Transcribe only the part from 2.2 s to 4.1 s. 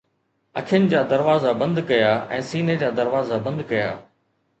۽ سيني جا دروازا بند ڪيا